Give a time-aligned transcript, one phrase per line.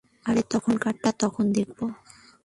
[0.25, 1.85] আরে তখনকারটা তখন দেখবো।